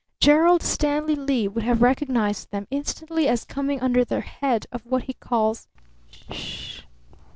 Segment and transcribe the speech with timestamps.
[0.19, 5.03] Gerald Stanley Lee would have recognized them instantly as coming under the head of what
[5.03, 5.67] he calls
[6.09, 6.81] Sh!